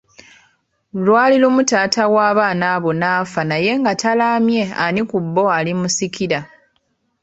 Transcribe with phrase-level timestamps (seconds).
[1.03, 6.39] Lwali lumu taata w’abaana bano n'affa naye nga talaamye ani ku bo alimusikira.